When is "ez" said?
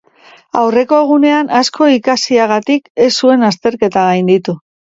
3.07-3.13